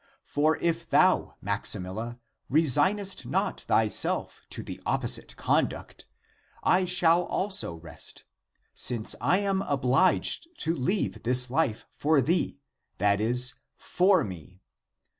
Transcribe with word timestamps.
For 0.25 0.57
if 0.57 0.89
thou, 0.89 1.35
Max 1.41 1.75
imilla, 1.75 2.17
resignest 2.49 3.27
not 3.27 3.61
thyself 3.67 4.41
to 4.49 4.63
the 4.63 4.81
opposite 4.83 5.35
conduct, 5.35 6.07
I 6.63 6.85
shall 6.85 7.25
also 7.25 7.75
rest, 7.75 8.23
since 8.73 9.13
I 9.21 9.37
am 9.41 9.61
obliged 9.61 10.47
to 10.61 10.73
leave 10.73 11.21
this 11.21 11.51
life 11.51 11.85
for 11.91 12.19
thee, 12.19 12.59
i. 12.99 13.15
e., 13.15 13.39
for 13.77 14.23
me. 14.23 14.63